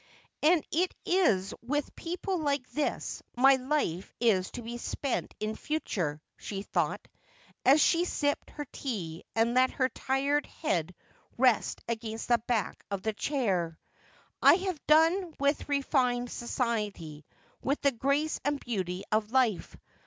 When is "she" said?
6.37-6.63, 7.81-8.05